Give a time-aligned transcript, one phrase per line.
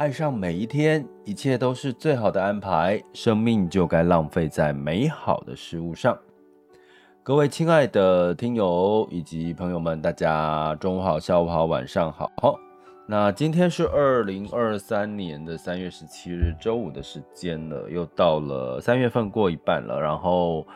[0.00, 2.98] 爱上每一天，一切都是最好的安排。
[3.12, 6.18] 生命就该浪费在美好的事物上。
[7.22, 12.30] 各位亲爱的听友以及朋友们，大家中午好、下午好、晚上好。
[13.06, 20.66] 那今天是二零二三年的三月十七日周五的时间了，又到了三月份过一半了，然后。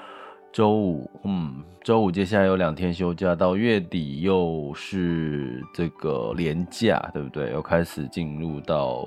[0.55, 7.51] 周五，嗯，周五接下来有两天休假，到月底又是这个连假，对不对？
[7.51, 9.05] 又开始进入到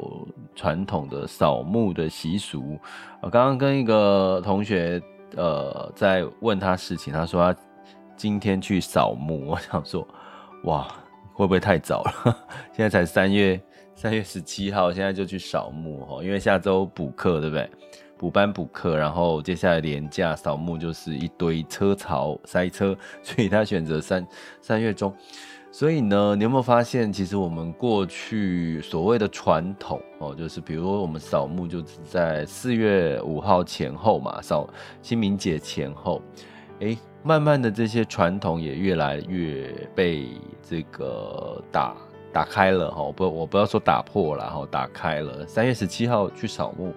[0.54, 2.78] 传统的扫墓的习俗。
[3.22, 5.02] 我刚刚跟一个同学，
[5.38, 7.58] 呃，在问他事情，他说他
[8.18, 9.48] 今天去扫墓。
[9.48, 10.06] 我想说，
[10.66, 10.86] 哇，
[11.32, 12.38] 会不会太早了？
[12.76, 13.58] 现在才三月
[13.96, 17.70] 三月十七号，现在就去扫墓哦，因为下周补课，对不对？
[18.18, 24.28] 补班补课，然后接下来连假扫墓就是一堆车潮塞车，所以他选择三
[24.62, 25.14] 三月中。
[25.70, 34.68] 所以呢，你有没有发现，其实我们过去所谓的传统哦，就是比如说我们扫墓就是在四月五号前后嘛，扫
[35.04, 36.20] 清明节前后，
[36.80, 40.30] 哎，慢慢的这些传统也越来越被
[40.68, 41.96] 这个打
[42.34, 45.46] 打开了哈，不，我不要说打破了哈，打开了。
[45.46, 46.92] 三月十七号去扫墓。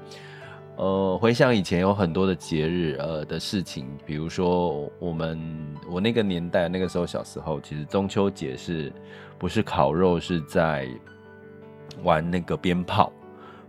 [0.80, 5.38] 呃，回想以前有很多的节日，呃的事情，比如说我们
[5.90, 8.90] 我那个年代那个时候小时候，其实中秋节是
[9.38, 10.88] 不是烤肉，是在
[12.02, 13.12] 玩那个鞭炮，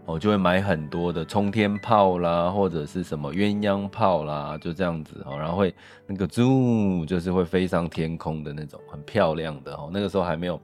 [0.05, 5.75] 我就会买很多的冲天炮啦，或者是什么鸳鸯炮啦，就这样子哦，然后会
[6.07, 10.61] 那个猪就是会飞上天空的那种，很漂亮的哦，那个时候还没有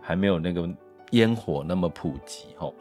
[0.00, 0.68] 还没有那个
[1.10, 2.72] 烟火那么普及哦，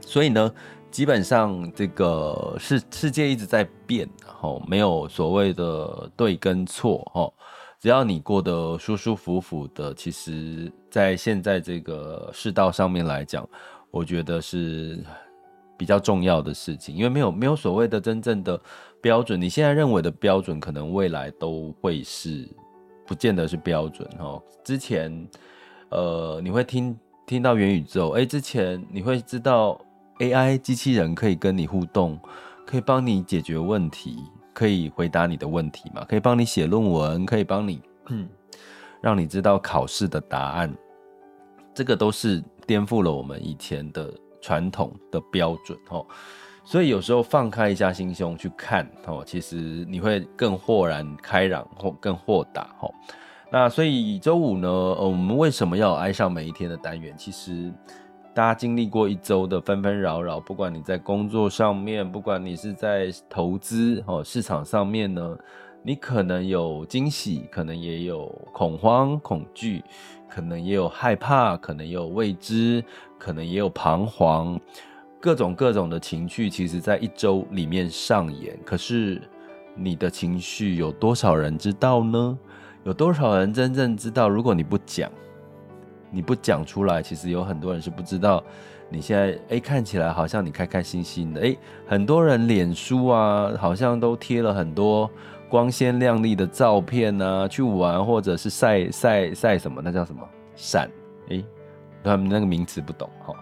[0.00, 0.52] 所以呢。
[0.88, 7.34] 基本上，这个世世界一直在变，吼，没有所谓的对跟错，吼，
[7.78, 13.46] 只要你过得舒舒服服的，其实，在现在这个世道上面来讲，
[13.90, 15.04] 我觉得是
[15.76, 18.58] 比较重要的事情，因为没有没有所谓的真正的
[19.02, 22.48] 标准，你现在认为的标准，可能未来都会是
[23.06, 24.42] 不见得是标准，吼。
[24.64, 25.28] 之前，
[25.90, 29.80] 呃，你会听听到元宇宙，哎，之前你会知道。
[30.18, 32.18] AI 机器人可以跟你互动，
[32.64, 34.16] 可以帮你解决问题，
[34.54, 36.06] 可以回答你的问题嘛？
[36.08, 38.26] 可以帮你写论文，可以帮你，嗯，
[39.02, 40.74] 让你知道考试的答案。
[41.74, 44.10] 这个都是颠覆了我们以前的
[44.40, 46.06] 传统的标准哦。
[46.64, 52.90] 所以有时候放开一下心胸去看哦，其实你会更豁然开朗或更豁达哦。
[53.50, 57.14] 那所以周五呢，我们为什么要爱上每一天的单元？
[57.16, 57.72] 其实。
[58.34, 65.34] 大家经历过一周的纷纷扰扰，不管你在工作上面，不管你是在投资哦市场上面呢，
[65.82, 69.82] 你可能有惊喜，可能也有恐慌、恐惧，
[70.28, 72.84] 可能也有害怕，可能也有未知，
[73.18, 74.60] 可能也有彷徨，
[75.18, 78.54] 各种各种的情绪，其实在一周里面上演。
[78.66, 79.18] 可是
[79.74, 82.38] 你的情绪有多少人知道呢？
[82.86, 84.28] 有多少人真正知道？
[84.28, 85.10] 如果你不讲。
[86.08, 88.42] 你不讲出来，其实有很多人是不知道。
[88.88, 95.10] 你现在哎，看起来好像你开开心心的哎，很多人脸书啊，好像都贴了很多
[95.48, 100.22] 光鲜亮丽的照片啊，去玩或者是晒晒晒什么，那叫什么
[100.54, 100.88] 闪？
[101.28, 101.42] 哎，
[102.04, 103.34] 他们那个名词不懂哈。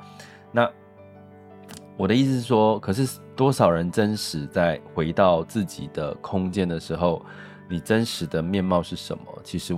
[0.51, 0.67] 那
[1.99, 7.23] 我的意思是说，可是多少人真实在回到自己的空间的时候，
[7.69, 9.25] 你真实的面貌是什么？
[9.43, 9.75] 其实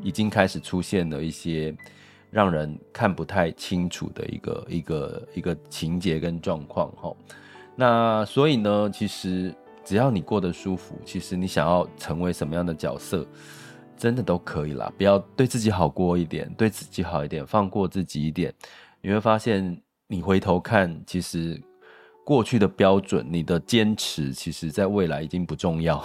[0.00, 1.74] 已经开始出现了一些。
[2.30, 7.14] 让人看不太清楚的一个一个一个情节跟状况哈，
[7.76, 9.54] 那所以呢，其实
[9.84, 13.24] 只要你过得舒服，其实你想要成为什么样的角色，
[13.96, 14.92] 真的都可以啦。
[14.98, 18.52] 不要对自己好过一点，对自己好一点，放过自己一点，
[19.00, 21.62] 你会发现，你回头看，其实
[22.24, 26.04] 过去的标准，你的坚持，其实在未来已经不重要。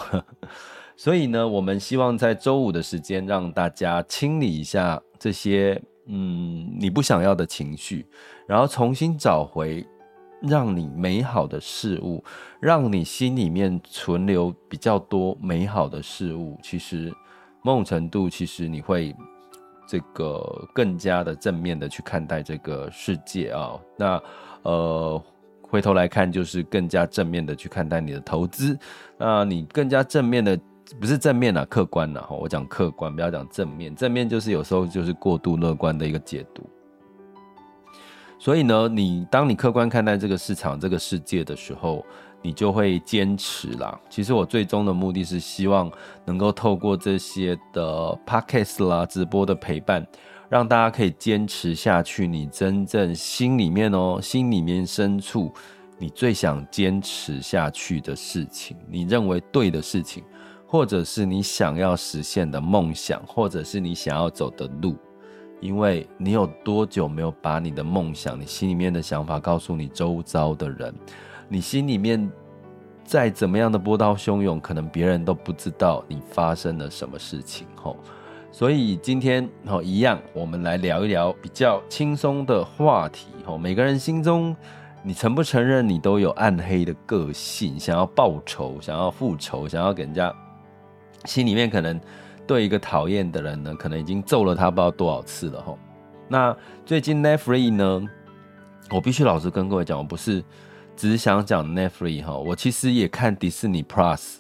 [0.99, 5.81] 所以呢，我们希望在周五的时间，让大家清理一下这些。
[6.07, 8.05] 嗯，你不想要的情绪，
[8.45, 9.85] 然后重新找回
[10.41, 12.21] 让你美好的事物，
[12.59, 17.13] 让你心里面存留比较多美好的事物，其实
[17.61, 19.15] 某种程度，其实你会
[19.87, 23.79] 这个更加的正面的去看待这个世界啊。
[23.95, 24.21] 那
[24.63, 25.23] 呃，
[25.61, 28.77] 回头来看，就是更加正面的去看待你的投资。
[29.17, 30.59] 那你更加正面的。
[30.99, 32.27] 不是正面啊，客观啊。
[32.29, 33.95] 我讲客观，不要讲正面。
[33.95, 36.63] 正面就是有时候就是过度乐观的一个解读。
[38.37, 42.05] 所以呢，你当你客观看待这个市场、这个世界的时候，
[42.41, 43.99] 你就会坚持啦。
[44.09, 45.91] 其实我最终的目的是希望
[46.23, 50.07] 能够透过这些的 podcast 啦、直播的陪伴，
[50.47, 52.25] 让大家可以坚持下去。
[52.25, 55.53] 你真正心里面哦，心里面深处，
[55.97, 60.23] 你最想坚持下去的事情，你认为对的事情。
[60.71, 64.95] 或者是你想要实现的梦想，或者是你想要走的路，
[65.59, 70.93] 因为你有多久没有把你的梦想、你心里面的想法告诉你周遭的人？
[71.47, 72.31] 你心里面
[73.03, 77.65] 再怎么样的波涛汹涌，可能别人都不知道你发生了什么事情。
[77.73, 77.97] 吼，
[78.51, 83.29] 所以今天吼一样，我们来聊一聊比较轻松的话题。
[83.43, 84.55] 吼，每个人心中，
[85.01, 90.31] 你承不承认你都有暗黑的个性，想要报仇，想要复仇，想要给人家。
[91.25, 91.99] 心里面可能
[92.47, 95.77] 对一个讨厌的人呢，可能已经揍了他不知道多少次了吼。
[96.27, 96.55] 那
[96.85, 98.07] 最近 Netflix 呢，
[98.89, 100.43] 我必须老实跟各位讲，我不是
[100.95, 104.37] 只想讲 Netflix 哈，我其实也看迪士尼 Plus，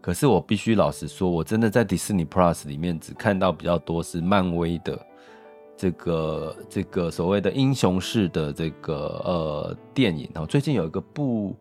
[0.00, 5.06] 可是我必须老实说，我真的在迪士尼 Plus 里面只看到比较多是漫威的
[5.76, 8.94] 这个这个所谓的英雄式的这个
[9.24, 10.46] 呃电影哦。
[10.46, 11.56] 最近有一个部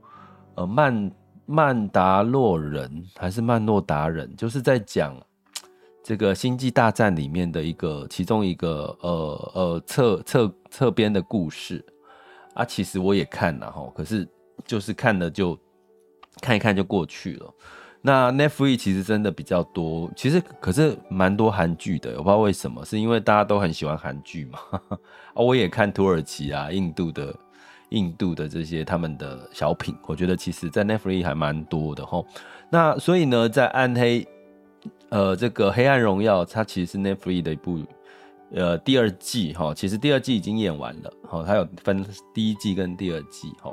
[0.55, 1.11] 呃漫。
[1.45, 5.15] 曼达洛人还是曼诺达人，就是在讲
[6.01, 11.83] 这个星际大战里面的一个其中一个呃呃侧侧侧边的故事
[12.53, 12.63] 啊。
[12.63, 14.27] 其实我也看了哈，可是
[14.65, 15.57] 就是看了就
[16.41, 17.53] 看一看就过去了。
[18.01, 24.59] 那 Netflix 其实真的比较多，其实可是蛮多韩剧的，我不知道为什么，是因为大家都很喜欢韩剧嘛？
[25.33, 27.33] 啊，我也看土耳其啊、印度的。
[27.93, 32.25] 印度的这些他们的小品，我觉得其实在 Netflix 还蛮多的齁。
[32.69, 34.27] 那所以呢，在暗黑，
[35.09, 37.79] 呃，这个黑暗荣耀，它其实是 Netflix 的一部，
[38.51, 39.73] 呃，第二季哈。
[39.73, 42.03] 其实第二季已经演完了，齁，它有分
[42.33, 43.71] 第一季跟第二季哈。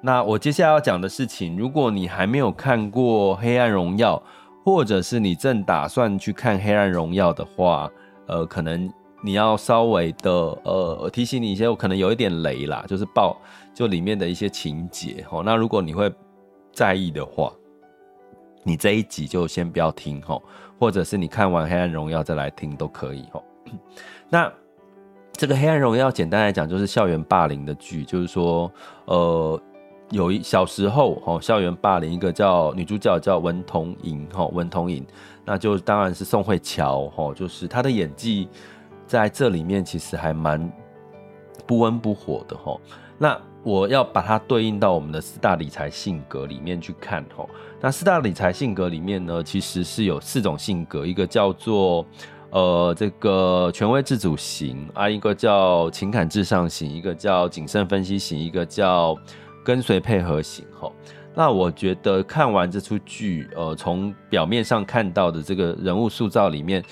[0.00, 4.22] 那我接下来要讲的事情，如果你还没有看过黑暗荣耀，
[4.64, 7.90] 或者是你正打算去看黑暗荣耀的话，
[8.26, 8.92] 呃，可能。
[9.24, 10.30] 你要稍微的
[10.64, 13.40] 呃提醒你一些，我可能有一点雷啦，就是爆
[13.72, 15.44] 就里面的一些情节齁。
[15.44, 16.12] 那如果你会
[16.72, 17.52] 在意的话，
[18.64, 20.42] 你这一集就先不要听齁，
[20.76, 23.40] 或者是你看完《黑暗荣耀》再来听都可以齁。
[24.28, 24.52] 那
[25.34, 28.68] 这个《黑暗荣耀》简单来讲就是校园霸凌的剧，就是说
[29.04, 29.60] 呃
[30.10, 35.04] 有一小时候齁校园霸凌，一个叫女主角叫文同珢齁文同珢，
[35.44, 38.48] 那就当然是宋慧乔齁，就是她的演技。
[39.06, 40.72] 在这里面其实还蛮
[41.66, 42.78] 不温不火的齁。
[43.18, 47.46] 那我要把它对应到我们的四大理财性格里面去看齁。
[47.80, 52.04] 那四大理财性格里面呢，其实是有四种性格，一个叫做
[52.50, 59.16] 呃这个权威自主型啊，一个叫情感至上型，一个叫谨慎分析型，一个叫
[59.64, 60.90] 跟随配合型齁。
[61.34, 66.82] 那我觉得看完这出剧，呃，从表面上看到的这个人物塑造里面。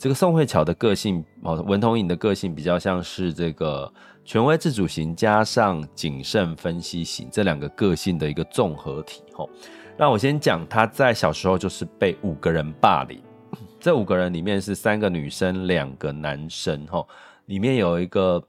[0.00, 3.92] 这个宋慧乔的个性哦，文同珢的个性比较像是这个
[4.24, 9.50] 权威自主型加上谨慎分析型这两个个性的一个综合体吼。
[9.98, 13.22] 那我先讲他在小时候就是被五个人霸凌，
[13.78, 17.06] 这五个人里面是三个女生，两个男生吼，
[17.44, 18.42] 里面有一个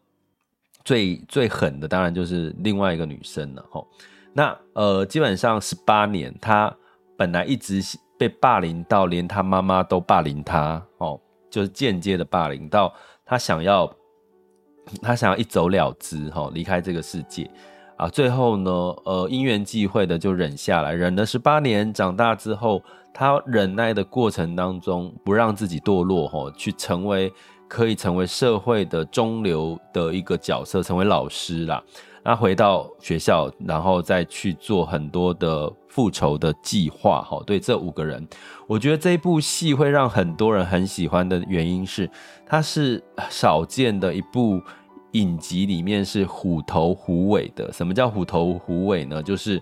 [0.85, 3.85] 最最狠的，当然就是另外一个女生了吼。
[4.31, 6.73] 那呃，基本上十八年，他
[7.17, 7.81] 本来一直
[8.17, 11.19] 被霸凌到连他妈妈都霸凌他哦。
[11.51, 12.91] 就是间接的霸凌到
[13.25, 13.87] 他想要，
[15.01, 17.47] 他想要一走了之哈，离开这个世界
[17.97, 18.07] 啊。
[18.09, 21.93] 最后呢，呃，因缘际会的就忍下来，忍了十八年。
[21.93, 22.81] 长大之后，
[23.13, 27.31] 他忍耐的过程当中，不让自己堕落哈，去成为
[27.67, 31.83] 可以成为社会的中流的一个角色，成为老师啦。
[32.23, 37.23] 那回到学校，然后再去做很多的复仇的计划。
[37.23, 38.27] 哈，对这五个人，
[38.67, 42.07] 我觉得这部戏会让很多人很喜欢的原因是，
[42.45, 44.61] 它是少见的一部
[45.13, 47.73] 影集里面是虎头虎尾的。
[47.73, 49.23] 什么叫虎头虎尾呢？
[49.23, 49.59] 就是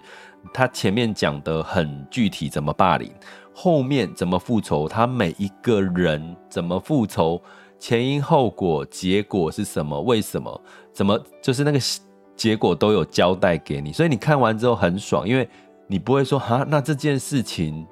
[0.53, 3.09] 他前面讲的很具体怎么霸凌，
[3.53, 7.41] 后面怎么复仇，他每一个人怎么复仇，
[7.79, 10.61] 前因后果，结果是什么，为什么，
[10.91, 11.79] 怎么就是那个。
[12.39, 15.45] 结果都有交代给你，所以你看完之后很爽，因为
[15.87, 17.85] 你不会说哈，那这件事情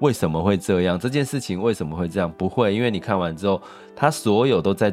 [0.00, 0.98] 为什么会这样？
[0.98, 2.28] 这件事情为什么会这样？
[2.36, 3.62] 不会，因为你看完之后，
[3.94, 4.92] 他所有都在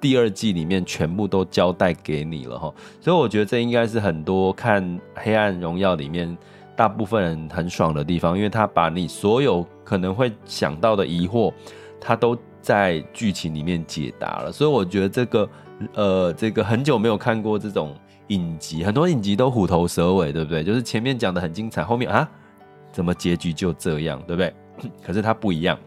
[0.00, 2.72] 第二季里面全部都交代给你了哈。
[2.98, 4.82] 所以我觉得这应该是很多看
[5.16, 6.34] 《黑暗荣耀》里面
[6.74, 11.52] 大部分人很爽的地方，因为他把你所有可能会想到的疑惑，
[12.00, 14.50] 他都在剧情里面解答了。
[14.50, 15.48] 所以我觉得这个
[15.92, 17.94] 呃，这个很久没有看过这种。
[18.28, 20.64] 影集很多影集都虎头蛇尾，对不对？
[20.64, 22.26] 就是前面讲的很精彩，后面啊，
[22.90, 24.54] 怎么结局就这样，对不对？
[25.04, 25.78] 可是它不一样，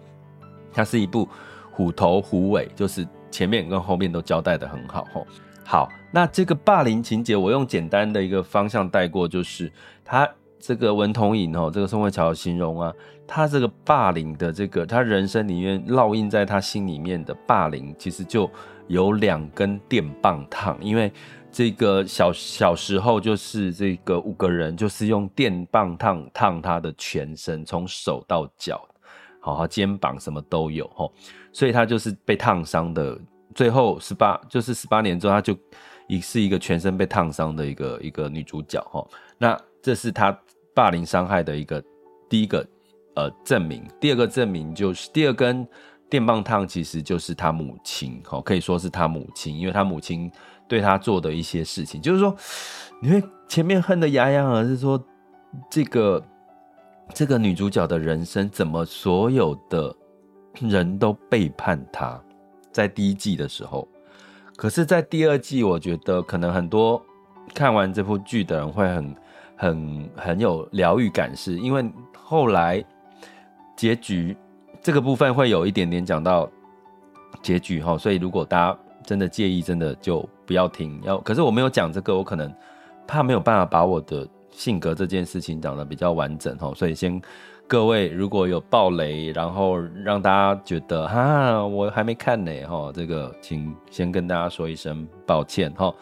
[0.72, 1.28] 它是一部
[1.72, 5.08] 虎头虎尾，就是前面跟后面都交代得很好。
[5.12, 5.26] 吼，
[5.66, 9.72] 好，那这个霸凌情节，我用简单的一个方向带过，就是
[10.06, 10.30] 他
[10.60, 12.94] 这个文同垠哦，这个宋慧乔形容啊，
[13.26, 18.48] 他这个霸凌的这个他人生里面烙印在他心里面的霸凌，其实就
[18.88, 21.12] 有两根电棒烫，因为。
[21.58, 28.88] 这个小小时候就是这个五个人，就是用电棒烫烫他的全身，从手到脚，
[29.40, 31.12] 好，肩膀什么都有吼，
[31.52, 33.20] 所以他就是被烫伤的。
[33.56, 35.58] 最后十八就是十八年之后，他就
[36.08, 39.10] 已是一个全身被烫伤的一个一个女主角吼。
[39.40, 40.40] 那这是他
[40.76, 41.84] 霸凌伤害的一个
[42.30, 42.64] 第一个
[43.16, 43.84] 呃证明。
[44.00, 45.68] 第二个证明就是第二根
[46.08, 50.32] 电棒烫其实就是他母亲，吼，可以说是他母亲，因为他母亲。
[50.68, 52.36] 对他做的一些事情，就是说，
[53.02, 55.02] 你会前面恨得牙痒痒，是说
[55.70, 56.22] 这个
[57.14, 59.96] 这个女主角的人生怎么所有的
[60.60, 62.20] 人都背叛她，
[62.72, 63.88] 在第一季的时候，
[64.58, 67.02] 可是，在第二季，我觉得可能很多
[67.54, 69.16] 看完这部剧的人会很
[69.56, 72.84] 很很有疗愈感，是因为后来
[73.76, 74.36] 结局
[74.82, 76.52] 这个部分会有一点点讲到
[77.42, 78.80] 结局哈，所以如果大家。
[79.08, 81.02] 真的介意，真的就不要听。
[81.04, 82.54] 要可是我没有讲这个，我可能
[83.08, 87.22] 怕没有办法把我的性格这件事情讲得比较完整哈，所以先
[87.68, 95.94] 各位如果有爆雷，然后让大家觉得哈我还没看呢哈，这个请先跟大家说一声抱歉哈。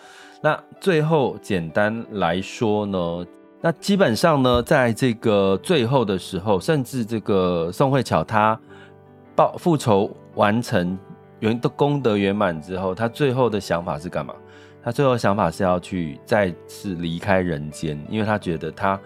[0.41, 3.25] 那最后简单来说呢，
[3.61, 8.59] 那基本上呢，在这个最后的时候，甚至这个宋慧乔她
[9.35, 10.97] 报复仇完成。
[11.39, 14.33] 圆的功德圆满之后，他最后的想法是干嘛？
[14.83, 18.99] 他最后想法是要去再次离开人间，因为他觉得他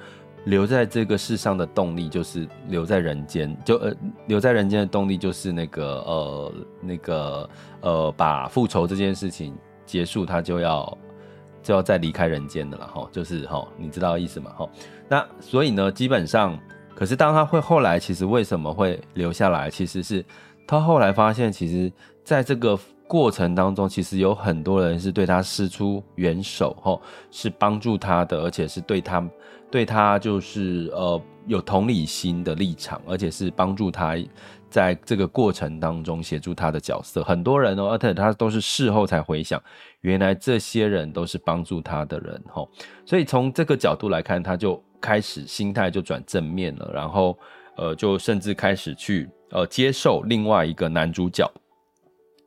[0.43, 3.93] 留在这个世上的动力就是留在人间，就呃
[4.27, 10.97] 留在人间的动力就是那个呃那个呃把复仇这件事情结束，他就要
[11.63, 14.51] 就要再离开人间的了哈，就是哈，你知道意思吗？
[14.57, 14.69] 哈，
[15.07, 16.59] 那所以呢，基本上，
[16.93, 19.69] 可是当他会后来，其实为什么会留下来？
[19.69, 20.25] 其实是
[20.67, 21.89] 他后来发现，其实。
[22.29, 29.27] 在这个过程当中，其实有很多人是对他施出援手，吼，是帮助他的，而且是对他，
[29.71, 34.15] 对他就是呃有同理心的立场，而且是帮助他
[34.69, 37.23] 在这个过程当中协助他的角色。
[37.23, 39.59] 很多人哦，而且他都是事后才回想，
[40.01, 42.69] 原来这些人都是帮助他的人，吼。
[43.07, 47.35] 所以从这个角度来看，他就开始心态就转正面了，然后
[47.75, 51.51] 呃，就甚至开始去呃接受另外一个男主角。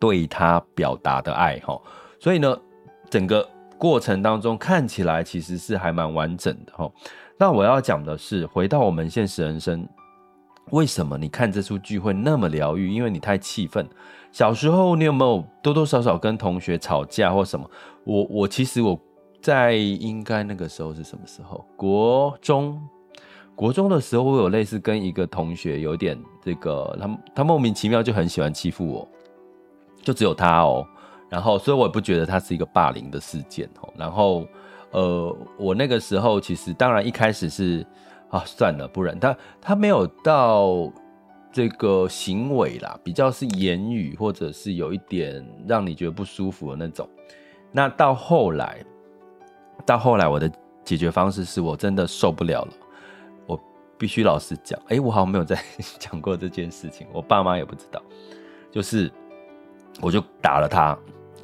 [0.02, 1.80] 对他表达的爱哈，
[2.18, 2.58] 所以呢，
[3.08, 6.90] 整个过程当中看起来其实是还蛮完整的哈。
[7.38, 9.88] 那我要讲的是，回到我们现实人生，
[10.72, 12.90] 为什么你看这出剧会那么疗愈？
[12.90, 13.88] 因为你太气愤。
[14.32, 17.70] 小时候你有没有多多少少跟同学吵架或什么？
[18.02, 18.98] 我我其实我
[19.40, 21.64] 在应该那个时候是什么时候？
[21.76, 22.82] 国中，
[23.54, 29.08] 国中的时候我有类似跟一个同学有点这个，他他莫名其妙就很喜欢欺负我。
[30.02, 30.86] 就只有他哦，
[31.28, 33.88] 然后所以我也不觉得他是一个霸凌的事件哦。
[33.96, 34.46] 然后，
[34.90, 37.86] 呃，我那个时候其实当然一开始是
[38.28, 40.92] 啊，算了，不然他他没有到
[41.52, 47.08] 这个行为啦，比较是言语或者是有一点让你觉得不舒服的那种。
[47.70, 48.84] 那到后来，
[49.86, 50.50] 到后来我的
[50.84, 52.72] 解决方式是我真的受不了了，
[53.46, 53.58] 我
[53.96, 55.58] 必须老实讲，诶，我好像没有在
[55.98, 58.02] 讲过这件事情，我爸妈也不知道，
[58.70, 59.10] 就是。
[60.00, 60.98] 我就打了他，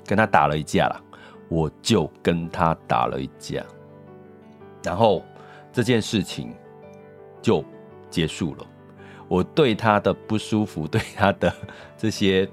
[0.07, 1.01] 跟他打了一架了，
[1.49, 3.63] 我就跟他打了一架，
[4.83, 5.23] 然后
[5.73, 6.53] 这件事情
[7.41, 7.65] 就
[8.11, 8.67] 结束了。
[9.29, 11.53] 我对他的不舒服， 对他的
[11.97, 12.49] 这些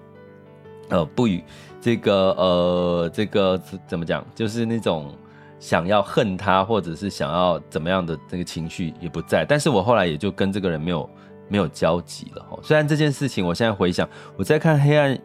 [0.89, 1.43] 呃不与
[1.79, 5.11] 这个呃这个怎么讲，就是那种
[5.57, 9.45] 想要恨他或者是想要怎么样的这个情绪也不在。
[9.45, 11.09] 但是我后来也就跟这个人没有
[11.47, 12.45] 没有交集了。
[12.61, 15.15] 虽然这件事情，我现在回想，我在看《黑暗》。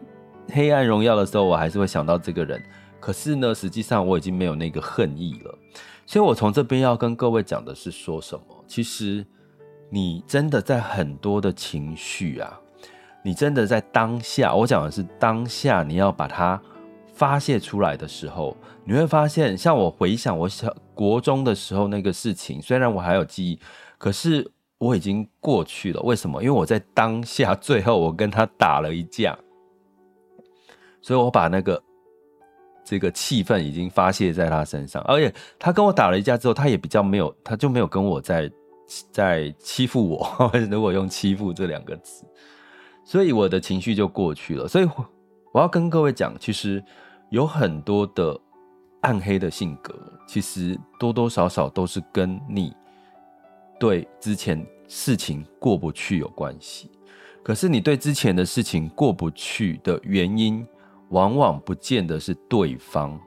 [0.53, 2.61] 黑暗荣耀的时候，我还是会想到这个人。
[2.99, 5.57] 可是呢，实际上我已经没有那个恨意了。
[6.05, 8.43] 所以我从这边要跟各位讲的是说什么？
[8.67, 9.25] 其实
[9.89, 12.59] 你真的在很多的情绪啊，
[13.23, 16.61] 你真的在当下，我讲的是当下，你要把它
[17.13, 23.59] 发泄出来的时候，你会发现，像我回想我小国中的时候那个事情，虽然我还有记忆，
[23.97, 26.01] 可是我已经过去了。
[26.01, 26.43] 为什么？
[26.43, 29.37] 因为我在当下，最后我跟他打了一架。
[31.01, 31.81] 所以我把那个
[32.83, 38.51] 这个气氛已经发泄在他身上，而且他跟我打了一架之后，他也比较没有，他就没有跟我在
[39.11, 40.51] 在欺负我。
[40.69, 42.25] 如果用“欺负”这两个字，
[43.03, 44.67] 所以我的情绪就过去了。
[44.67, 44.87] 所以
[45.51, 46.83] 我要跟各位讲，其实
[47.29, 48.39] 有很多的
[49.01, 49.93] 暗黑的性格，
[50.27, 52.73] 其实多多少少都是跟你
[53.79, 56.89] 对之前事情过不去有关系。
[57.43, 60.65] 可是你对之前的事情过不去的原因，
[61.11, 63.19] 往往不见得是对方，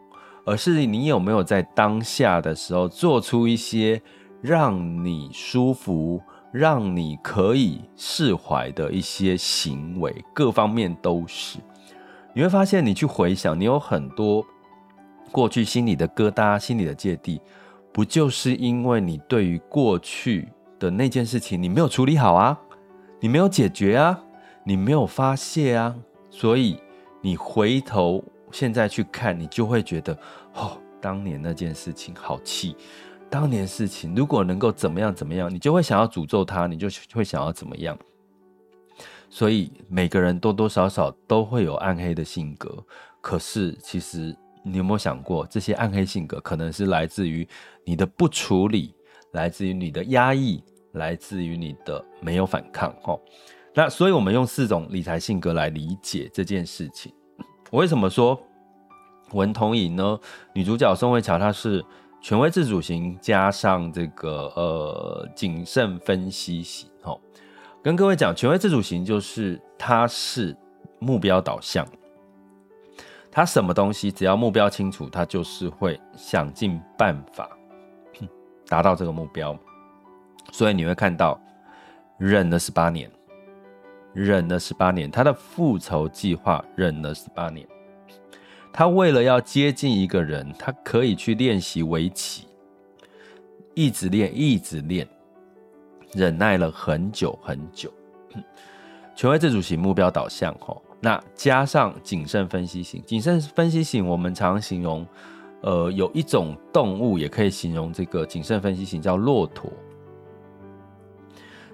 [0.45, 4.01] 而是你有没有在当下的时候做出一些
[4.43, 11.59] 让你舒服、让你可以释怀的一些行为，各方面都是。
[12.35, 14.45] 你会发现，你去回想，你有很多
[15.31, 17.41] 过去心里的疙瘩、心里的芥蒂，
[17.93, 20.49] 不就是因为你对于过去
[20.79, 22.59] 的那件事情你没有处理好啊，
[23.21, 24.21] 你没有解决啊，
[24.65, 25.95] 你没有发泄啊，
[26.31, 26.79] 所以。
[27.25, 30.13] 你回头现在去看，你就会觉得，
[30.53, 32.77] 哦，当年那件事情好气，
[33.31, 37.99] 当年事情如果能够怎么样怎么样，你就会想要诅咒他，你就会想要怎么样。
[39.31, 42.85] 所以每个人多多少少都会有暗黑的性格，
[43.23, 47.49] 可是其实你有没有想过，这些暗黑性格可能是来自于
[47.87, 48.95] 你的不处理，
[49.33, 50.63] 来自于你的压抑，
[50.93, 53.19] 来自于你的没有反抗，哦。
[53.77, 57.13] 那所以，我们用四种理财性格来理解这件事情。
[57.73, 58.41] 我为什么说
[59.33, 60.19] 文同影呢？
[60.53, 61.85] 女主角宋慧乔她是
[62.23, 66.89] 权威自主型加上这个呃谨慎分析型。
[67.03, 67.19] 齁，
[67.83, 70.57] 跟各位讲，权威自主型就是她是
[71.01, 71.85] 目标导向，
[73.33, 77.51] 她什么东西只要目标清楚，她就是会想尽办法
[78.69, 79.59] 达到这个目标。
[80.53, 81.37] 所以你会看到
[82.19, 83.11] 忍了十八年。
[84.15, 87.67] 忍了十八年，他的复仇计划忍了十八年。
[88.73, 92.47] 他为了要接近一个人，他可以去练习围棋，
[93.75, 95.07] 一直练，一直练，
[96.13, 97.93] 忍耐了很久很久。
[99.17, 105.07] 权威自主型目标导向，吼，那加上谨慎分析型，谨慎分析型，我们常形容，
[105.61, 109.73] 呃，有一种动物也可以形容这个谨慎分析型，叫骆驼。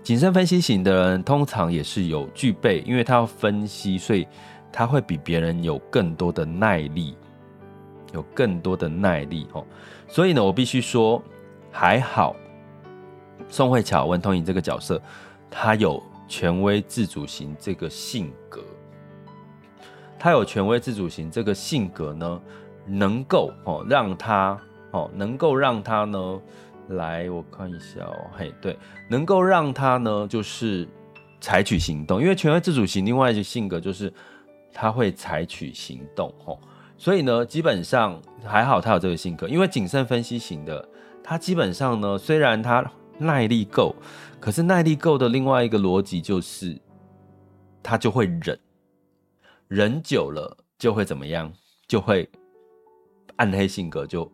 [0.03, 4.27] 谨慎分析型的人通常也是有具备，因为他要分析，所以
[4.73, 7.15] 他会比别人有更多的耐力，
[8.13, 9.65] 有更多的耐力哦。
[10.09, 11.23] 所以呢，我必须说，
[11.71, 12.35] 还好，
[13.49, 15.01] 宋慧乔文同珢这个角色，
[15.51, 18.63] 他有权威自主型这个性格，
[20.19, 22.41] 他有权威自主型这个性格呢，
[22.87, 24.59] 能够哦让他
[24.93, 26.41] 哦能够让他呢。
[26.91, 30.87] 来，我看一下哦，嘿，对，能够让他呢，就是
[31.41, 34.13] 采取行动，因为权威自主型另外一个性格就是
[34.73, 36.61] 他会采取行动，吼，
[36.97, 40.89] 所以呢，基本上还好他有这个性格，因为谨慎分析型的，
[41.23, 42.85] 他基本上呢，虽然他
[43.19, 43.95] 耐力够，
[44.39, 46.81] 可是耐力够的另外一个逻辑就是
[47.83, 48.59] 他就会忍，
[49.69, 51.53] 忍久了就会怎么样，
[51.87, 52.29] 就会
[53.37, 54.31] 暗黑性格就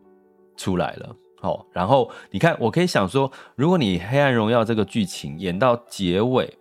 [0.56, 1.16] 出来了。
[1.38, 6.56] 好，然后你看，我可以想说，如果你《黑暗荣耀》这个剧情演到结尾，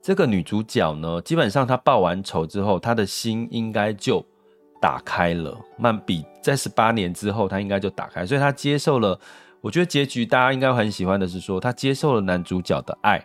[0.00, 4.24] 这个女主角呢，基本上她报完仇之后，她的心应该就
[4.80, 5.56] 打开了。
[5.76, 9.20] 曼比在十八年之后，她应该就打开，所以她接受了。
[9.60, 13.22] 我觉得结局大家应该很喜欢的是说，她接受了男主角的爱，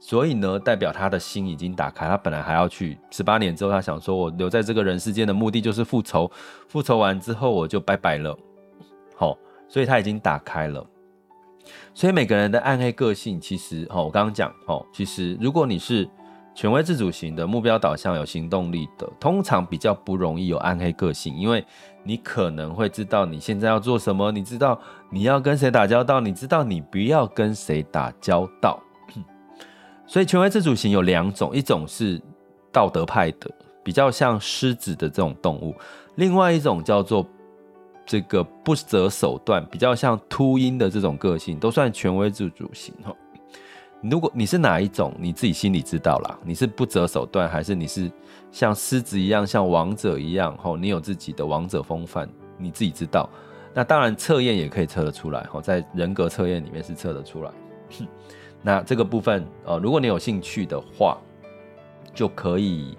[0.00, 2.08] 所以呢，代表她的心已经打开。
[2.08, 6.30] 她本来还要去十八年之后，她想说，我留在这个人世间的目的就是复仇，
[6.68, 8.36] 复仇完之后我就拜拜了。
[9.14, 9.38] 好。
[9.68, 10.86] 所以他已经打开了，
[11.92, 16.08] 所以每个人的暗黑个性，其实哦，我刚刚讲哦，其实如果你是
[16.54, 21.64] 权威自主型的、目标导向、有行动力的，通常比较不容易有暗黑个性，因为
[22.04, 24.78] 你可能会知道你现在要做什么，你知道
[25.10, 28.80] 你要跟谁打交道，你知道你不要跟谁打交道。
[30.06, 32.22] 所以权威自主型有两种，一种是
[32.70, 33.50] 道德派的，
[33.82, 35.74] 比较像狮子的这种动物；
[36.14, 37.26] 另外一种叫做。
[38.06, 43.14] 这个不择手段，比较像秃鹰的这种个性，都算权威自主型哈。
[44.02, 46.38] 如果你是哪一种，你自己心里知道啦。
[46.44, 48.10] 你是不择手段，还是你是
[48.52, 50.54] 像狮子一样，像王者一样？
[50.58, 53.28] 吼，你有自己的王者风范，你自己知道。
[53.72, 57.50] 那当然测验也可以测得出来哈，在人格测验里面是测得出来。
[58.60, 61.18] 那这个部分呃，如果你有兴趣的话，
[62.14, 62.96] 就可以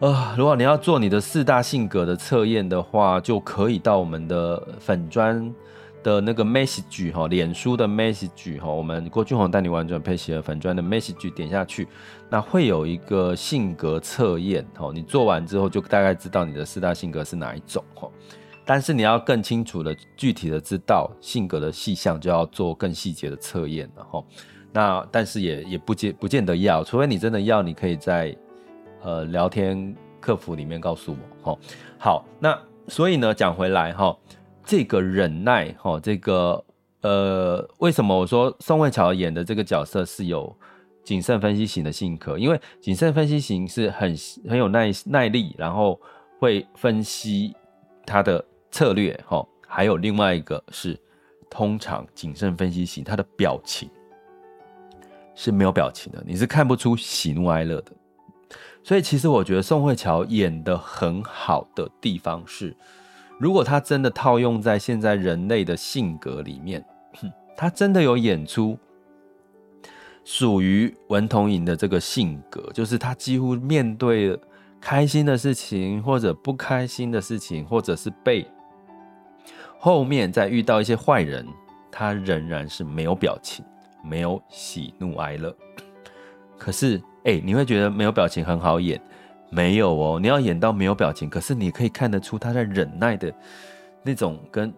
[0.00, 0.34] 啊、呃。
[0.36, 5.54] 如果你要做你的四大性格的测验的话，就可以到我们的粉砖
[6.02, 11.88] 的那个 message 哈，脸书的 message 哈，我们郭俊宏带你玩转佩奇的粉砖的 message 点下去，
[12.28, 18.08] 那会有一个性格测验哈，你做完之后就大概知道你的四大性格是哪一种哈。
[18.64, 24.24] 但是你要更清楚的、具体的知道性格的细项，就要做更细节的测验了哈。
[24.72, 28.36] 那但是也也不见不见得要，除非你真的要，你可以在
[29.02, 31.58] 呃聊天客服里面告诉我哈。
[31.98, 34.16] 好，那所以呢，讲回来哈，
[34.64, 36.64] 这个忍耐哈，这个
[37.02, 40.54] 呃，为什么我说宋慧乔演的这个角色是有
[41.04, 42.38] 谨慎分析型的性格？
[42.38, 44.14] 因为谨慎分析型是很
[44.48, 46.00] 很有耐耐力，然后
[46.38, 47.54] 会分析
[48.04, 48.44] 他的。
[48.68, 51.00] 策略哈，还有另外一个是，
[51.48, 53.88] 通常谨慎分析型，他的表情
[55.34, 57.92] 是没有表情的，你是看不出喜怒哀乐的。
[58.86, 62.72] 所以其实我觉得宋慧乔演得很好的地方是，
[63.36, 66.84] 如果他真的套用在现在人类的性格里面，
[67.58, 68.78] 他真的有演出
[70.24, 74.38] 属于文同珢的这个性格，就是他几乎面对
[74.80, 78.46] 开心的事情或者不开心的事情，或者是被。
[79.80, 81.44] 后面再遇到一些坏人，
[81.90, 83.64] 他仍然是没有表情，
[84.04, 85.52] 没有喜怒哀乐。
[86.56, 89.00] 可是，哎、你会觉得没有表情很好演？
[89.50, 93.32] 没有哦，你要演到没有表情，可是你可以看得出他在忍耐的
[94.02, 94.72] 那种跟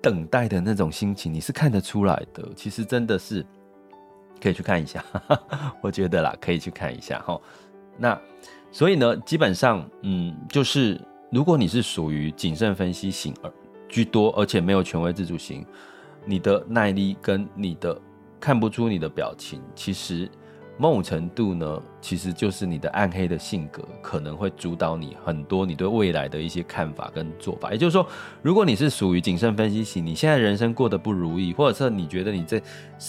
[0.00, 2.48] 等待的那种心情，你是看得出来的。
[2.54, 3.44] 其实真的是
[4.40, 5.04] 可以去看一下，
[5.82, 7.40] 我觉得啦，可以去看一下哈。
[7.98, 8.18] 那
[8.70, 11.00] 所以呢，基本上，嗯，就是
[11.30, 13.52] 如果你是属于谨慎分析型而。
[13.88, 15.64] 居多，而且没有权威自主型，
[16.24, 17.96] 你的耐力跟你的
[18.40, 20.28] 看不出你的表情，其实
[20.78, 27.72] 某种程度呢，其实就是你的暗黑的性格可能会主导你很多你对未来的一些看法跟做法。
[27.72, 28.06] 也就是说，
[28.42, 32.60] 如果你是属于谨慎分析型，你现在人生过得不如意，或者是你觉得你这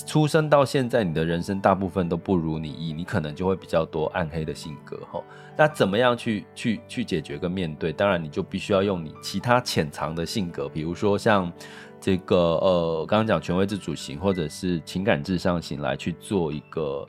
[0.06, 5.22] 出生到现在你的人生大部分都不如你意，你可能就会比较多暗黑的性格哈。
[5.58, 7.92] 那怎么样去去去解决跟面对？
[7.92, 11.52] 当然，你就必须要用你其他潜藏的性格，比如说像
[12.00, 17.04] 这个呃，刚刚讲权威自主型，或者是情感至上型来去做一个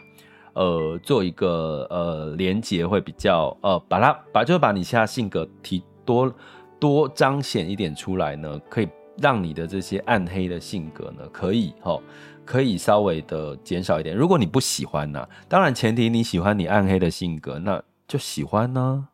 [0.59, 6.35] 呃，做一个呃连接，会比较呃，把它把就把你其他性格提多
[6.81, 12.01] 多彰显一点出来呢，可以让你的这些暗黑的性格呢，可以齁，
[12.45, 14.17] 可以稍微的减少一点。
[14.17, 17.83] 如果你不喜欢呢、当然前提你喜欢你暗黑的性格，那。
[18.09, 19.07] 就喜欢呢，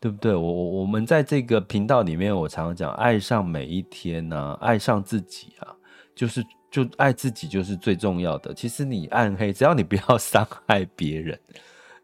[0.00, 0.32] 对不对？
[0.36, 5.74] 我我我们在这个频道里面，我常常讲，爱上每一天呢、爱上自己啊，
[6.14, 6.40] 就是
[6.70, 8.54] 就爱自己就是最重要的。
[8.54, 11.38] 其实你暗黑，只要你不要伤害别人，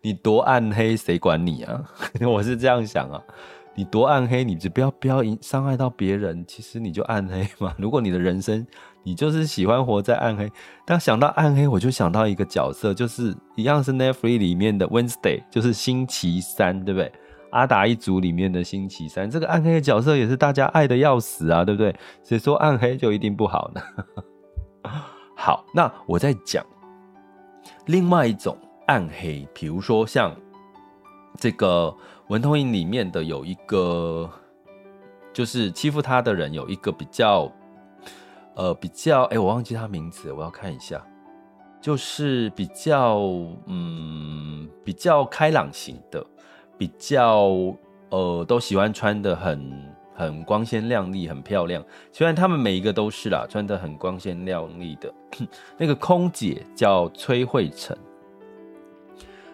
[0.03, 1.85] 你多暗黑谁管你啊？
[2.27, 3.23] 我是这样想啊，
[3.75, 7.75] 你多暗黑，你就不要不要伤害到别人，其实你就暗黑嘛。
[7.79, 8.67] 如果你的人生，
[9.05, 10.51] 你就是喜欢活在暗黑。
[10.85, 17.13] 当想到暗黑，我就想到一个角色，就是一样是 Netflix 里面的 Wednesday，就是星期三，对不对？
[17.51, 21.95] 阿达一族里面的星期三，这个暗黑的角色也是大家爱得要死啊，对不对？
[22.25, 23.81] 谁说暗黑就一定不好呢？
[25.37, 26.65] 好，那我再讲
[27.87, 30.35] 另外一种暗黑，比如说像
[31.39, 31.95] 这个
[32.29, 34.31] 文同珢里面的有一个，
[35.33, 37.51] 就是欺负他的人有一个比较。
[38.59, 40.99] 呃，比较哎、我忘记他名字，我要看一下，
[41.79, 43.19] 就是比较
[43.67, 46.27] 嗯，比较开朗型的，
[46.79, 47.51] 比较
[48.09, 51.85] 呃，都喜欢穿的很很光鲜亮丽，很漂亮。
[52.11, 55.13] 虽然他们每一个都是啦，穿得很光鲜亮丽的。
[55.77, 57.97] 那个空姐叫崔慧成，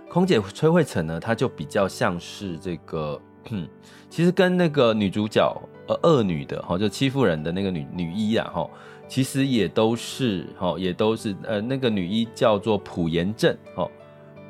[0.08, 3.20] 空姐崔慧成呢，她就比较像是这个，
[4.08, 5.54] 其实跟那个女主角
[5.88, 8.70] 呃恶女的哈，就欺负人的那个女女一啊哈。
[9.08, 13.86] 其实也都是哈，也都是呃，那个女一叫做朴妍珍哈，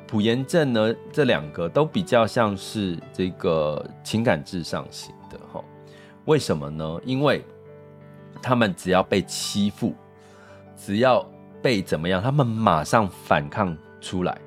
[0.07, 5.13] 朴妍珍呢，这两个都比较像是这个情感至上型。
[6.25, 6.99] 为什么呢？
[7.03, 7.43] 因为
[8.41, 9.93] 他们只要被欺负，
[10.75, 11.25] 只要
[11.61, 14.37] 被怎么样，他们马上反抗出来。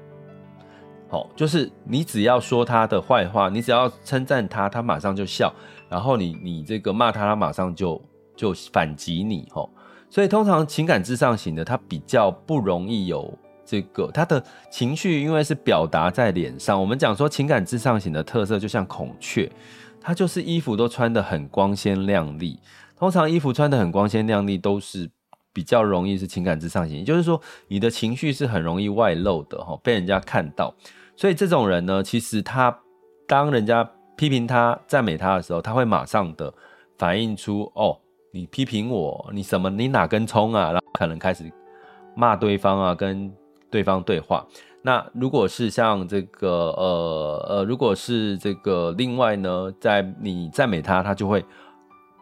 [1.08, 5.48] 好，就是你只要说他的坏话，你只要称赞他，他马上就笑；
[5.88, 8.02] 然后你你这个骂他，他马上就
[8.34, 9.68] 就反击你哦。
[10.10, 13.32] 所以通常情感至上型的，他比较不容易有
[13.64, 16.80] 这个他的情绪，因为是表达在脸上。
[16.80, 19.50] 我们讲说情感至上型的特色，就像孔雀，
[20.06, 22.60] 他就是衣服都穿得很光鲜亮丽。
[22.96, 25.10] 通常衣服穿得很光鲜亮丽，都是
[25.52, 30.72] 比较容易是情感至上型，也就是说你的情绪是很容易外露的哈，被人家看到。
[31.16, 32.78] 所以这种人呢，其实他
[33.26, 33.82] 当人家
[34.16, 36.54] 批评他、赞美他的时候，他会马上的
[36.96, 37.98] 反映出哦，
[38.32, 40.70] 你批评我，你什么，你哪根葱啊？
[40.70, 41.50] 然后可能开始
[42.14, 43.34] 骂对方啊，跟
[43.70, 44.46] 对方对话。
[44.82, 51.44] 那如果是像这个呃呃，如果是这个另外呢，在你赞美他，他就会。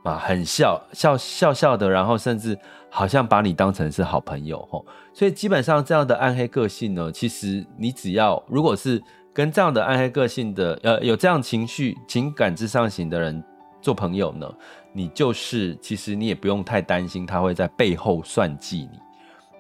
[0.04, 2.54] 啊，很笑笑笑笑的，然后甚至
[2.90, 9.02] 好像把你当成是好朋友吼，所以基本上这样的暗黑个性呢，其实你只要如果是
[9.32, 13.42] 跟这样的暗黑个性的，呃，有这样情绪情感至上型的人
[13.80, 14.46] 做朋友呢，
[14.92, 18.98] 你就是其实你也不用太担心他会在背后算计你，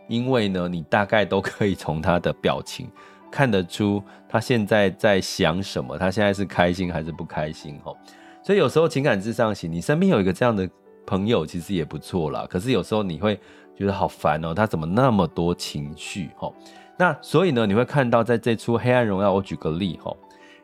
[0.08, 2.88] 因为呢，你大概都可以从他的表情
[3.30, 7.96] 看得出他现在在想什么，他现在是开心还是不开心吼。
[8.42, 10.68] 所以有时候情感至上型，你身边有一个这样的
[11.06, 12.46] 朋友，其实也不错啦。
[12.48, 13.38] 可是有时候你会
[13.76, 16.30] 觉得好烦哦，他怎么那么多情绪？
[16.36, 16.52] 哈，
[16.96, 20.10] 那所以呢，你会看到在这出《黑暗荣耀》，我举个例哈，《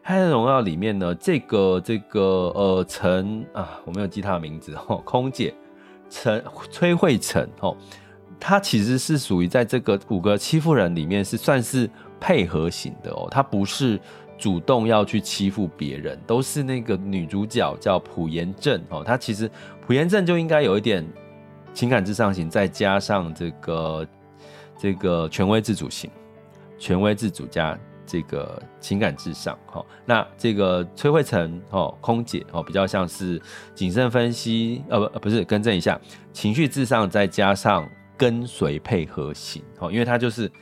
[0.02, 5.52] 黑暗荣耀》里面呢，这个这个呃陈啊，我没有记他的名字哦，空姐
[6.08, 7.74] 陈崔慧成哈，
[8.40, 14.00] 她其实是属于在这个五个欺负人里面是算是配合型的哦，她不是。
[14.40, 19.04] 主动要去欺负别人，都是那个女主角叫朴妍正哦。
[19.04, 19.46] 她其实
[19.86, 21.06] 朴妍正就应该有一点
[21.74, 24.08] 情感至上型，再加上这个
[24.78, 26.10] 这个权威自主型，
[26.78, 29.58] 权威自主加这个情感至上。
[29.66, 33.38] 哈，那这个崔慧成哦，空姐哦，比较像是
[33.74, 36.00] 谨慎分析，呃不不是，更正一下，
[36.32, 37.86] 情绪至上再加上
[38.20, 39.62] 跟随配合型。
[39.80, 40.52] 哦，因为他就是。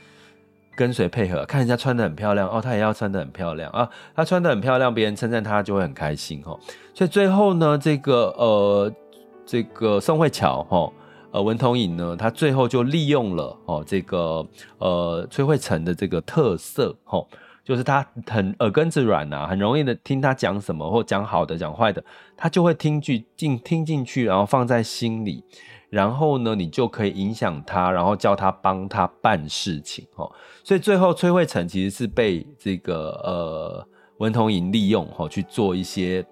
[0.75, 3.89] 跟随配合，看人家穿得很漂亮哦，他也要穿得很漂亮啊。
[4.15, 6.57] 他穿得很漂亮，别人称赞他就会很开心哦。
[6.93, 8.93] 所以最后呢，这个呃，
[9.45, 10.89] 这个宋慧乔哈，
[11.31, 17.21] 呃文同颖呢，他最后就利用了哦这个呃崔慧成的这个特色哈，
[17.65, 22.01] 就是他很耳根子软呐，很容易的听他讲什么或讲好的讲坏的，
[22.37, 25.43] 他就会听进进听进去，然后放在心里。
[25.89, 30.31] 然后呢，你就可以影响他，然后叫他帮他办事情哦。
[30.63, 36.23] 所以最后崔慧成其实是被这个呃文同颖利用哈，去做一些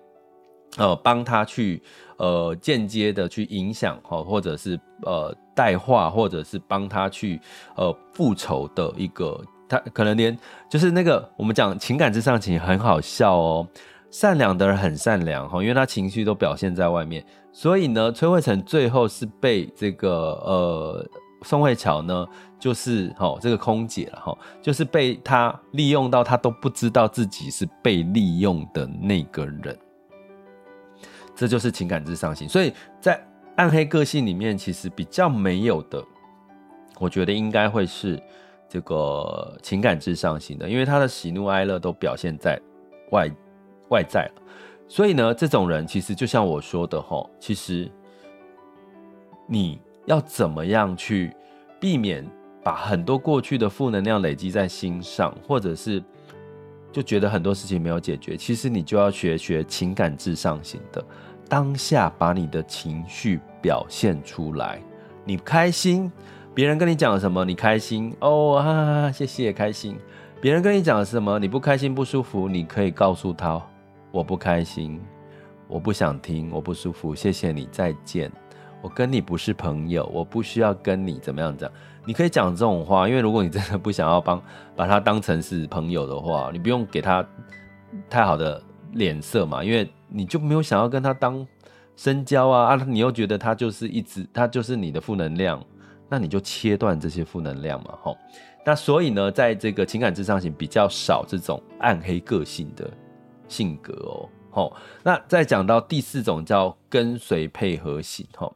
[0.78, 1.82] 呃帮他去
[2.18, 7.42] 呃间接的去影响哈，或者是呃带话，或者是帮他去
[7.76, 10.38] 呃复仇的一个，他可能连
[10.70, 13.68] 就是那个我们讲情感至上型很好笑哦。
[14.18, 20.10] 善良的人很善良哈，因为他情绪都表现在外面，所以呢，崔慧成最后是被这个
[20.44, 21.08] 呃
[21.44, 22.26] 宋慧乔呢，
[22.58, 29.78] 就是哈这个空姐了哈，就是被他利用到他都不知道自己是被利用的那个人，
[31.36, 32.50] 这就是情感至上型。
[32.50, 33.24] 所以在
[33.56, 36.04] 暗黑个性里面，其实比较没有的，
[36.98, 38.20] 我觉得应该会是
[38.68, 42.60] 这个情感至上型的，因为他的喜怒哀乐都表现在
[43.12, 43.32] 外。
[43.90, 44.42] 外在了，
[44.88, 47.90] 所以呢，这种人其实就像我说的吼，其实
[49.46, 51.36] 你要怎么样去
[51.80, 52.26] 避免
[52.64, 56.04] 把很多过去的负能量累积在心上，或者是
[56.92, 61.04] 就觉得很多事情没有解决，其实你就要学学情感至上型的，
[61.48, 64.82] 当下把你的情绪表现出来。
[65.24, 66.12] 你开心，
[66.54, 69.98] 别人跟你讲什么，你开心哦，哈哈，谢谢，开心。
[70.40, 73.62] 别人跟你讲什么，你不开心不舒服，你可以告诉他。
[74.18, 75.00] 我不开心，
[75.68, 77.14] 我不想听，我不舒服。
[77.14, 78.32] 谢谢你，再见。
[78.82, 81.72] 我跟你不是朋友，我不需要跟你怎么样讲。
[82.04, 84.42] 你可以讲这种话，因为如果你真的不想要帮
[84.76, 87.24] 把他当成是朋友的话，你不用给他
[88.10, 88.60] 太好的
[88.94, 91.46] 脸色嘛，因为你就没有想要跟他当
[91.96, 92.86] 深交啊啊！
[92.88, 95.64] 你又觉得他就是一直他就是你的负能量，
[96.10, 98.18] 那你就切断这些负能量嘛，吼。
[98.66, 102.90] 那所以呢，在这个情感至上型比较少这种暗黑个性的。
[103.48, 108.52] 性格哦，好，那再讲到第四种叫跟随配合型，哈，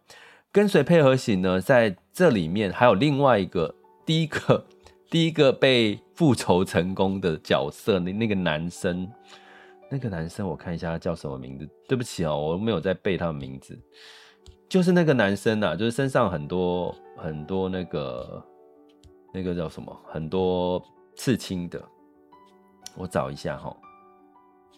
[0.52, 3.74] 跟随配合型呢，在这里面还有另外一个，
[4.06, 4.66] 第一个
[5.10, 9.10] 第一个被复仇成功的角色，那那个男生，
[9.90, 13.78] 那个男生我看一下他叫什么名字，对不起哦，我没有在背他的名字，
[14.70, 18.46] 就是那个男生啊，就是身上很多很多那个
[19.34, 20.82] 那个叫什么，很多
[21.16, 21.82] 刺青的，
[22.98, 23.76] 我找一下哈。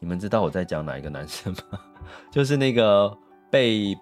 [0.03, 1.79] 你们知道我在讲哪一个男生吗？
[2.29, 3.17] 就是那个
[3.49, 3.97] 被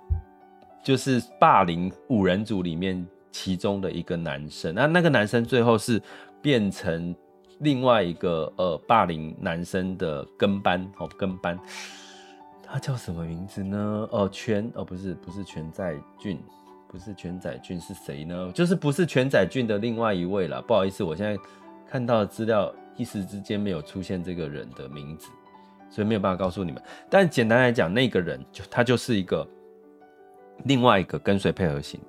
[0.84, 4.74] 就是霸凌五人组里面其中的一个男生。
[4.74, 6.02] 那那个男生最后是
[6.42, 7.16] 变成
[7.60, 11.56] 另外一个呃霸凌男生的跟班哦，跟班。
[12.64, 14.10] 他叫什么名字呢？
[14.12, 16.42] 哦，全哦，不是不是全在俊，
[16.88, 18.52] 不是全在俊是谁呢？
[18.56, 20.64] 就是不是全在俊的另外一位啦。
[20.66, 21.38] 不好意思，我现在
[21.88, 25.30] 看到资料一时之间没有出现这个人的名字，
[25.92, 26.82] 所以没有办法告诉你们。
[27.08, 29.48] 但简单来讲，那个人就他就是一个
[30.64, 32.00] 另外一个跟随配合型，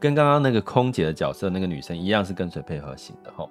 [0.00, 3.46] 跟刚刚那个空姐的角色那个女生一样是跟随配合型的齁。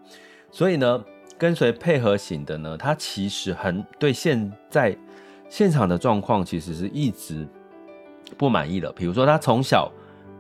[0.50, 1.06] 所以呢，
[1.38, 4.98] 跟随配合型的呢，他其实很对现在。
[5.50, 7.48] 现场的状况其实是一直
[8.40, 9.92] 不满意的，比如说他从小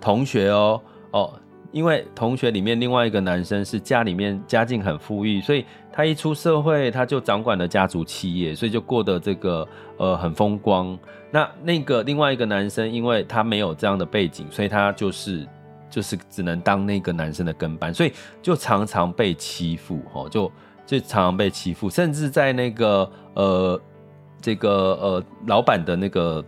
[0.02, 1.40] 同学哦哦，
[1.74, 10.98] 因为同学里面另外一个男生是家里面家境很富裕，所以他一出社会他就掌管了家族企业，所以就过得这个呃很风光。
[11.30, 15.46] 那那个另外一个男生，因为他没有这样的背景，所以他就是
[15.90, 20.50] 就是只能当那个男生的跟班，所以就常常被欺负哦，就
[20.86, 23.82] 就常常被欺负，甚至在那个呃。
[24.46, 24.70] 这个
[25.02, 26.44] 呃，老板的那个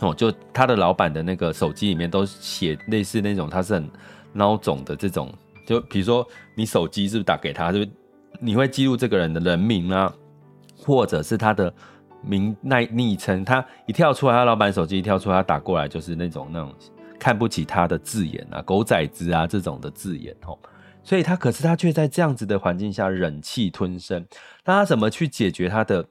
[0.00, 3.90] 哦，就他的老板的那个手机里面都写类似那种他是很
[4.38, 5.30] 孬种的这种，
[5.66, 7.84] 就比如说你手机是不是打给他，就
[8.40, 10.10] 你会记录这个人的人名啊，
[10.76, 11.72] 或者是他的
[12.22, 16.74] 名那昵称，他一跳出来，他老板手机一跳出来，他打过来就是那种那种
[17.18, 20.56] 看不起他的字眼啊，狗崽子啊这种的字眼哦，
[21.02, 24.24] 所以他可是他却在这样子的环境下忍气吞声，
[24.64, 26.04] 那他怎么去解决他的？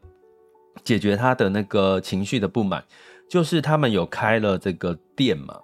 [0.83, 2.81] 解决他的那个情绪的不满，
[3.27, 5.59] 就是他们有开了这个店嘛，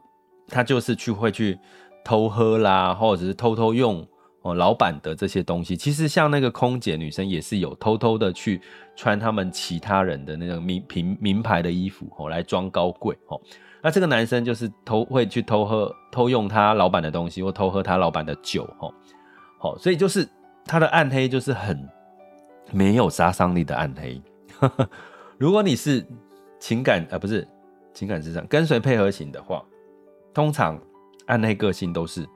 [0.48, 1.58] 他就是去会去
[2.04, 4.06] 偷喝啦，或者是偷偷用
[4.42, 5.76] 哦老板的这些东西。
[5.78, 8.62] 其实像那个空姐女生也是有偷偷的去
[8.96, 13.40] 穿他们其他人的那种名品名牌的衣服哦，来装高贵哦。
[13.82, 18.94] 那这个男生就是偷会去偷喝偷用他老板的东西，或偷喝他老板的酒哦。
[19.58, 20.28] 好，所以就是
[20.66, 21.78] 他的暗黑就是很
[22.72, 24.22] 没有杀伤力的暗黑。
[25.38, 26.06] 如果你是
[26.60, 27.46] 情感呃不是
[27.94, 29.62] 情感智障跟随配合型的话，
[30.34, 30.80] 通常
[31.28, 32.28] 暗黑个性都是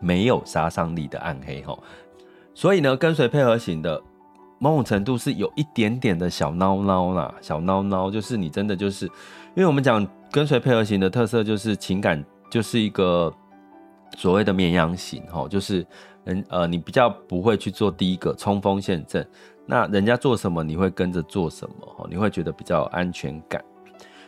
[0.00, 1.82] 没有杀伤力的暗黑吼。
[2.54, 4.02] 所以呢，跟随配合型的
[4.58, 9.04] 某种程度是有一点点的小孬孬啦，小孬孬就是你真的就是，
[9.54, 13.32] 因为我们讲跟随配合型的特色就是情感就是一个
[14.16, 15.86] 所谓的绵羊型吼，就是
[16.24, 19.26] 人呃你比较不会去做第一个冲锋陷阵。
[19.68, 22.06] 那人家做什么，你会跟着做什么？
[22.08, 23.60] 你会觉得比较有安全感，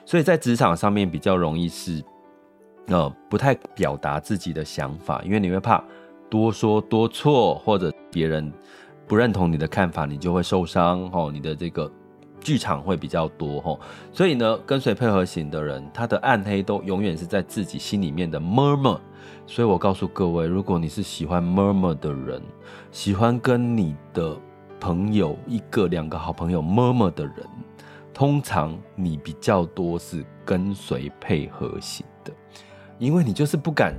[0.04, 2.02] 所以在职场上面比较容易是，
[2.88, 5.82] 呃，不太表达自己的想法，因为你会怕
[6.28, 8.52] 多说多错，或者别人
[9.06, 11.90] 不认同你的看法，你就会受伤，吼，你的这个
[12.40, 13.78] 剧场会比较多，吼，
[14.12, 18.98] 所以呢，跟随配合型的人，他的暗黑都永远是在自己心里面的 murmur。
[19.46, 22.42] 所以我告诉各位，如果你是喜欢 murmur 的人，
[22.90, 24.36] 喜欢跟你的。
[24.80, 27.34] 朋友一个两个好朋友 murmur 的人，
[28.14, 32.06] 通常你比较多是跟随配合型，
[32.98, 33.94] 因为你就是不敢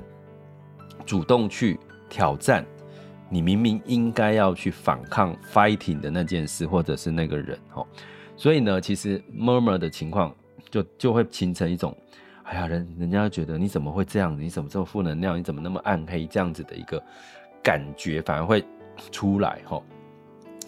[1.05, 2.65] 主动去挑战，
[3.29, 7.85] 你明明应该要去反抗 fighting 的那件事或者是那个人哦，
[8.35, 10.35] 所以呢，其实 murmur 的情况
[10.69, 11.95] 就就会形成一种，
[12.43, 14.39] 哎呀，人人家觉得你怎么会这样？
[14.39, 15.37] 你怎么这么负能量？
[15.37, 16.27] 你怎么那么暗黑？
[16.27, 17.01] 这样子的一个
[17.63, 18.63] 感觉反而会
[19.11, 19.81] 出来哈。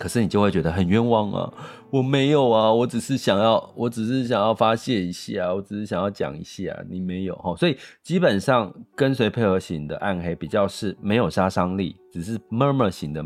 [0.02, 1.54] 可是你就会觉得很冤枉啊！
[1.92, 7.56] 我没有啊，我只是想要，我只是想要发泄一下，我只是想要讲一下，你没有哈。
[7.56, 13.24] 所以基本上跟随配合型的暗黑比较是没有杀伤力，只是 murmur 型的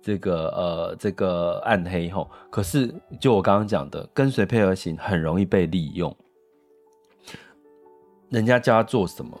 [0.00, 2.26] 这个呃这个暗黑哈。
[2.48, 6.16] 可是就我刚刚讲的，跟随配合型很容易被利用，
[8.30, 9.38] 人家叫他做什么，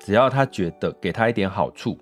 [0.00, 1.98] 只要他觉得给他一点好处，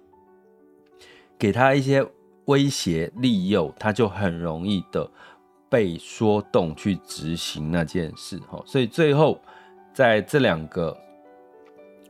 [1.36, 2.06] 给他一些。
[2.46, 5.08] 威胁利诱，他就很容易的
[5.68, 9.40] 被说动去执行那件事，所以最后
[9.94, 10.96] 在这两个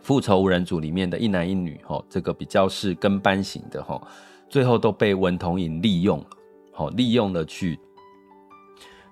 [0.00, 4.00] 复仇五人组里面的一男一女哈，这个比较是跟班型的哈，
[4.48, 6.18] 最后都被文同珢利用
[6.72, 7.78] 了，利用了去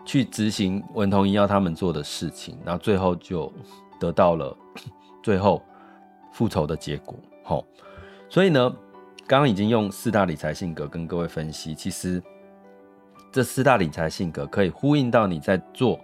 [0.05, 3.53] 去执行文同珢要他们做的事情，然后最后就
[4.01, 4.57] 得到了
[5.23, 5.63] 最后
[6.33, 7.65] 复仇的结果，
[8.31, 8.75] 所以呢。
[9.31, 12.21] 刚刚已经用四大理财性格跟各位分析，其实
[13.31, 16.01] 这四大理财性格可以呼应到你在做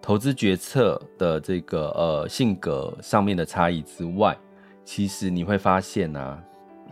[0.00, 4.38] 投资决策的这个呃性格上面的差异之外，
[4.84, 6.40] 其实你会发现啊，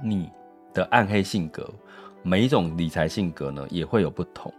[0.02, 0.28] 你
[0.74, 1.64] 的暗黑性格，
[2.24, 4.52] 每一种理财性格呢也会有不同。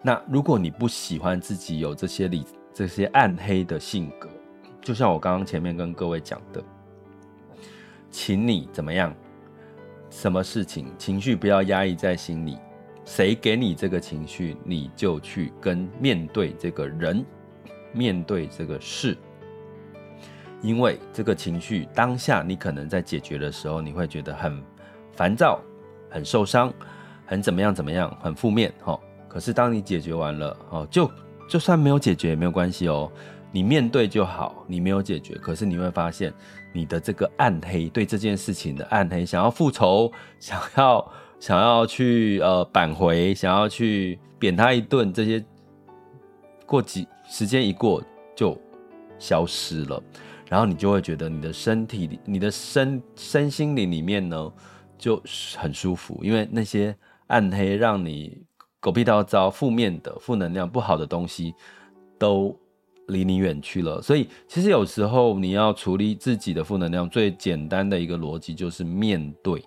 [0.00, 4.28] 那如果你不喜欢自己有这些理这些暗黑的性格，
[4.80, 6.62] 就像我刚刚前面跟各位讲的，
[8.12, 9.12] 请你怎么样？
[10.12, 12.58] 什么事情情绪不要压抑在心里，
[13.02, 17.24] 谁给你这个情绪，你就去跟面对这个人，
[17.92, 19.16] 面对这个事，
[20.60, 24.62] 因为这个情绪当下你可能在解决的时候，你会觉得很
[25.12, 25.58] 烦躁、
[26.10, 26.70] 很受伤、
[27.24, 29.00] 很怎么样怎么样、很负面，哈。
[29.26, 31.10] 可是当你解决完了，哦，就
[31.48, 33.10] 就算没有解决也没有关系哦。
[33.54, 36.32] 你面对就好，你没有解决，可是你会发现
[36.72, 45.44] 你的这个暗黑，对这件事情的暗黑，想要复仇，想要想要去呃扳回，想要去扁他一顿，这些
[46.64, 48.02] 过几时间一过
[48.34, 48.58] 就
[49.18, 50.02] 消失了，
[50.48, 54.52] 然后你就会觉得你的身体里、你的身身心灵里面呢
[54.96, 55.22] 就
[55.58, 56.96] 很舒服，因为那些
[57.26, 58.42] 暗黑让你
[58.80, 61.54] 狗屁倒糟、负面的、负能量、不好的东西
[62.18, 62.58] 都。
[63.12, 69.62] 离你远去了，所以其实有时候你要处理自己的负能量，最简单的一个逻辑就是面对。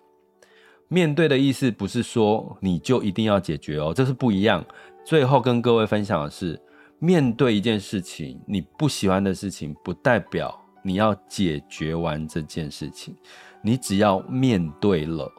[0.87, 4.63] 面对的意思不是说你就一定要解决哦，这是不一样。
[5.03, 6.59] 最后跟各位分享的是，
[6.99, 13.15] 面对一件事情，你不喜欢的事情，不代表你要解决完这件事情。
[13.63, 15.31] 你只要面对了，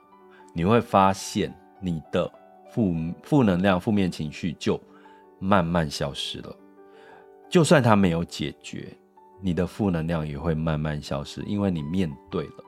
[0.53, 2.31] 你会发现你的
[2.73, 2.93] 负
[3.23, 4.81] 负能量、负面情绪就
[5.39, 6.57] 慢慢消失了。
[7.49, 8.89] 就算它没有解决，
[9.41, 12.65] 你的负能量也会慢慢消失，因为你面对了。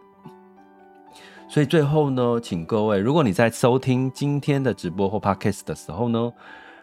[1.48, 6.32] 所以最后呢，请各位，如果你在收听今天的直播或 podcast 的时候呢，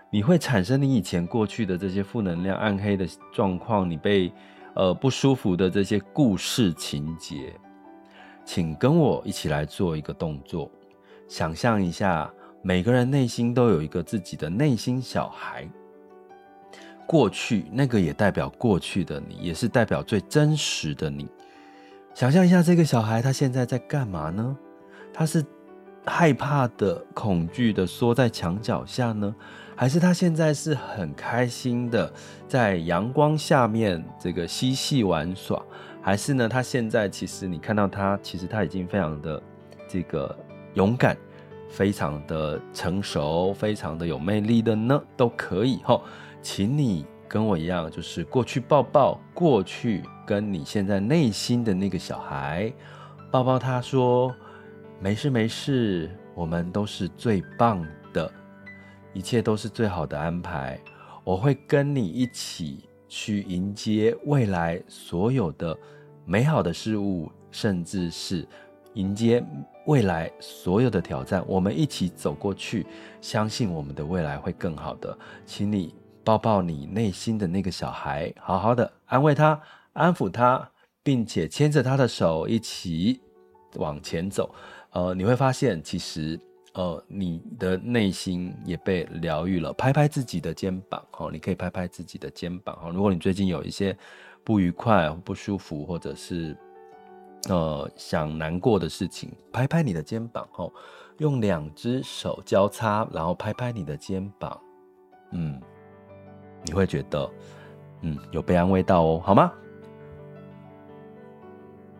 [0.09, 4.31] 你会产生你以前过去的这些负能量、暗黑的状况，你被
[4.73, 7.53] 呃不舒服的这些故事情节，
[8.43, 10.69] 请跟我一起来做一个动作，
[11.27, 12.31] 想象一下，
[12.63, 15.69] 每个人内心都有一个自己的内心小孩。
[17.07, 21.27] 过去那个也代表过去的你，也是代表最真实的你。
[22.13, 24.57] 想象一下，这个小孩他现在在干嘛呢？
[25.13, 25.43] 他是
[26.05, 29.35] 害怕的、恐惧的，缩在墙角下呢，
[29.75, 32.11] 还是他现在是很开心的，
[32.47, 35.61] 在阳光下面这个嬉戏玩耍？
[36.01, 39.41] 还是呢，他现在其实你看到他，其实他已经非常的
[39.87, 40.33] 这个
[40.75, 41.17] 勇敢，
[41.69, 45.01] 非常的成熟，非常的有魅力的呢？
[45.17, 45.99] 都可以哈。
[46.45, 52.71] 请你跟我一样，就是过去抱抱过去，跟你现在内心的那个小孩，
[53.31, 54.31] 抱抱他说
[55.01, 57.83] ：“没事没事，我们都是最棒
[58.13, 58.31] 的，
[59.11, 60.79] 一切都是最好的安排。
[61.23, 65.75] 我会跟你一起去迎接未来所有的
[66.25, 68.47] 美好的事物，甚至是
[68.93, 69.43] 迎接
[69.87, 71.43] 未来所有的挑战。
[71.47, 72.85] 我们一起走过去，
[73.19, 75.17] 相信我们的未来会更好的。
[75.43, 75.95] 请你。”
[76.25, 79.61] 抱抱你内心的那个小孩，好好的安慰他、
[79.93, 80.67] 安抚他，
[81.03, 83.21] 并且牵着他的手一起
[83.75, 84.53] 往前走。
[84.89, 86.39] 呃，你会发现，其实
[86.73, 89.71] 呃，你的内心也被疗愈了。
[89.73, 92.75] 拍拍自己的肩膀，哦，你可以拍拍自己的肩膀。
[92.81, 93.95] 哦，如果你最近有一些
[94.43, 96.57] 不愉快、不舒服，或者是
[97.49, 100.73] 呃想难过的事情，拍拍你的肩膀，哦，
[101.19, 104.59] 用两只手交叉，然后拍拍你的肩膀，
[105.31, 105.61] 嗯。
[106.65, 107.29] 你会觉得，
[108.01, 109.51] 嗯，有被安慰到哦，好吗？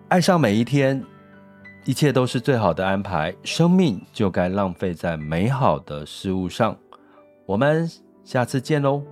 [0.10, 1.04] 爱上每一天，
[1.84, 6.76] 一切都是最好的安排，生命就该浪费在美好的事物上。
[7.46, 7.90] 我们
[8.24, 9.04] 下次见喽。